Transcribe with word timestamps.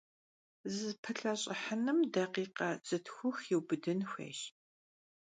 ЗызыпылъэщӀыхьыным 0.71 1.99
дакъикъэ 2.13 2.69
зыплӏытху 2.87 3.45
иубыдын 3.51 3.99
хуейщ. 4.09 4.39